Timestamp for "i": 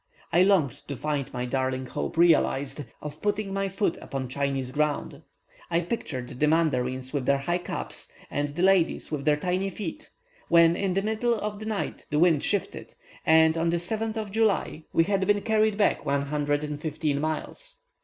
0.33-0.41, 5.69-5.81